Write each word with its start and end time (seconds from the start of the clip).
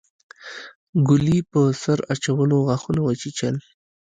ګلي 1.07 1.39
په 1.51 1.61
سر 1.81 1.97
اچولو 2.13 2.57
غاښونه 2.67 3.01
وچيچل. 3.03 3.55